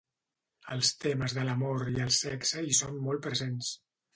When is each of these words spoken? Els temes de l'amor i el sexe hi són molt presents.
Els 0.75 0.89
temes 1.03 1.35
de 1.39 1.45
l'amor 1.49 1.85
i 1.93 1.95
el 2.07 2.11
sexe 2.23 2.65
hi 2.71 2.77
són 2.81 2.99
molt 3.07 3.25
presents. 3.29 3.71